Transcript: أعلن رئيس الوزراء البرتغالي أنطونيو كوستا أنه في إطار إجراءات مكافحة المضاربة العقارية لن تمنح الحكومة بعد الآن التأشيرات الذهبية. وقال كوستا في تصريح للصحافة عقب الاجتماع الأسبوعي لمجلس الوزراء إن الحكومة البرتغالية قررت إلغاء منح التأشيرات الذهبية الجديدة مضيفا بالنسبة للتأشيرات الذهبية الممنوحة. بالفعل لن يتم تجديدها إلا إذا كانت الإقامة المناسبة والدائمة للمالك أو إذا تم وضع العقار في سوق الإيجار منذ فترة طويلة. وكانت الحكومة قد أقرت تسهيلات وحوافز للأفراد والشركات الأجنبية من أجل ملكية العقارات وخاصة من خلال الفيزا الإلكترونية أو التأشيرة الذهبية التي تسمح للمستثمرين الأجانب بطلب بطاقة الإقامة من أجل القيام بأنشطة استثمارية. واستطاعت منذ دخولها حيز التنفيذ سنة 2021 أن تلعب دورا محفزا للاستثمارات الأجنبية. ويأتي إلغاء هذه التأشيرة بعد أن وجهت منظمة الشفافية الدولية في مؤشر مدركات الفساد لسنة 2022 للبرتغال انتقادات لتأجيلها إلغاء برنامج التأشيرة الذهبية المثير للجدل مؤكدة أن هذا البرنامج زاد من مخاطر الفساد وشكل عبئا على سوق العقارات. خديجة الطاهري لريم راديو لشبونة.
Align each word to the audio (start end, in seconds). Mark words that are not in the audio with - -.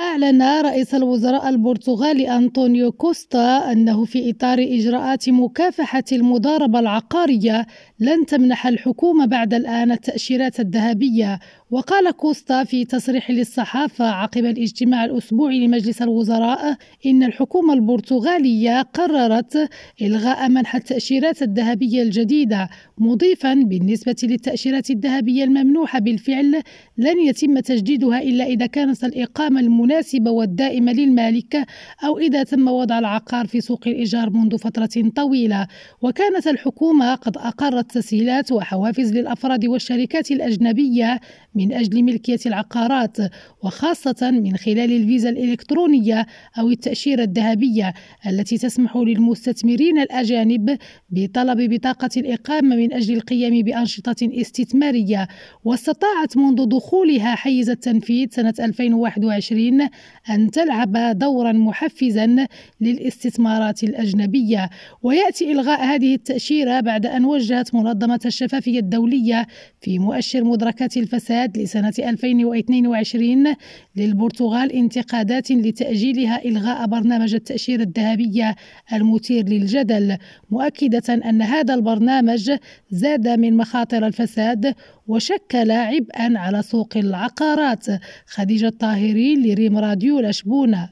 أعلن 0.00 0.42
رئيس 0.42 0.94
الوزراء 0.94 1.48
البرتغالي 1.48 2.36
أنطونيو 2.36 2.92
كوستا 2.92 3.72
أنه 3.72 4.04
في 4.04 4.30
إطار 4.30 4.58
إجراءات 4.58 5.28
مكافحة 5.28 6.04
المضاربة 6.12 6.78
العقارية 6.78 7.66
لن 8.00 8.26
تمنح 8.26 8.66
الحكومة 8.66 9.26
بعد 9.26 9.54
الآن 9.54 9.92
التأشيرات 9.92 10.60
الذهبية. 10.60 11.38
وقال 11.70 12.10
كوستا 12.10 12.64
في 12.64 12.84
تصريح 12.84 13.30
للصحافة 13.30 14.04
عقب 14.04 14.44
الاجتماع 14.44 15.04
الأسبوعي 15.04 15.66
لمجلس 15.66 16.02
الوزراء 16.02 16.76
إن 17.06 17.22
الحكومة 17.22 17.74
البرتغالية 17.74 18.82
قررت 18.82 19.68
إلغاء 20.02 20.48
منح 20.48 20.74
التأشيرات 20.74 21.42
الذهبية 21.42 22.02
الجديدة 22.02 22.68
مضيفا 22.98 23.54
بالنسبة 23.54 24.16
للتأشيرات 24.22 24.90
الذهبية 24.90 25.44
الممنوحة. 25.44 25.98
بالفعل 25.98 26.62
لن 26.98 27.20
يتم 27.20 27.58
تجديدها 27.58 28.22
إلا 28.22 28.44
إذا 28.44 28.66
كانت 28.66 29.04
الإقامة 29.04 29.60
المناسبة 29.60 29.89
والدائمة 30.26 30.92
للمالك 30.92 31.66
أو 32.04 32.18
إذا 32.18 32.42
تم 32.42 32.68
وضع 32.68 32.98
العقار 32.98 33.46
في 33.46 33.60
سوق 33.60 33.80
الإيجار 33.86 34.30
منذ 34.30 34.58
فترة 34.58 35.10
طويلة. 35.16 35.66
وكانت 36.02 36.46
الحكومة 36.46 37.14
قد 37.14 37.36
أقرت 37.36 37.90
تسهيلات 37.90 38.52
وحوافز 38.52 39.12
للأفراد 39.12 39.66
والشركات 39.66 40.30
الأجنبية 40.30 41.20
من 41.54 41.72
أجل 41.72 42.02
ملكية 42.02 42.38
العقارات 42.46 43.16
وخاصة 43.62 44.30
من 44.30 44.56
خلال 44.56 44.92
الفيزا 44.92 45.28
الإلكترونية 45.28 46.26
أو 46.58 46.68
التأشيرة 46.68 47.22
الذهبية 47.22 47.94
التي 48.26 48.58
تسمح 48.58 48.96
للمستثمرين 48.96 49.98
الأجانب 49.98 50.78
بطلب 51.10 51.74
بطاقة 51.74 52.10
الإقامة 52.16 52.76
من 52.76 52.92
أجل 52.92 53.14
القيام 53.14 53.62
بأنشطة 53.62 54.16
استثمارية. 54.22 55.28
واستطاعت 55.64 56.36
منذ 56.36 56.66
دخولها 56.66 57.34
حيز 57.34 57.70
التنفيذ 57.70 58.28
سنة 58.30 58.54
2021 58.60 59.79
أن 60.30 60.50
تلعب 60.50 61.18
دورا 61.18 61.52
محفزا 61.52 62.46
للاستثمارات 62.80 63.82
الأجنبية. 63.84 64.70
ويأتي 65.02 65.52
إلغاء 65.52 65.84
هذه 65.84 66.14
التأشيرة 66.14 66.80
بعد 66.80 67.06
أن 67.06 67.24
وجهت 67.24 67.74
منظمة 67.74 68.20
الشفافية 68.26 68.78
الدولية 68.78 69.46
في 69.80 69.98
مؤشر 69.98 70.44
مدركات 70.44 70.96
الفساد 70.96 71.58
لسنة 71.58 71.92
2022 71.98 73.54
للبرتغال 73.96 74.72
انتقادات 74.72 75.50
لتأجيلها 75.50 76.44
إلغاء 76.44 76.86
برنامج 76.86 77.34
التأشيرة 77.34 77.82
الذهبية 77.82 78.56
المثير 78.92 79.48
للجدل 79.48 80.16
مؤكدة 80.50 81.14
أن 81.14 81.42
هذا 81.42 81.74
البرنامج 81.74 82.52
زاد 82.90 83.28
من 83.28 83.56
مخاطر 83.56 84.06
الفساد 84.06 84.74
وشكل 85.10 85.70
عبئا 85.70 86.38
على 86.38 86.62
سوق 86.62 86.96
العقارات. 86.96 87.86
خديجة 88.26 88.66
الطاهري 88.66 89.36
لريم 89.36 89.78
راديو 89.78 90.20
لشبونة. 90.20 90.88